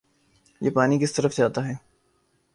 [0.61, 1.73] یہ پانی کس طرف جاتا ہے